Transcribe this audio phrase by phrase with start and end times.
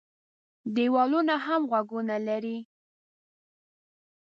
[0.75, 2.57] دېوالونو هم غوږونه لري.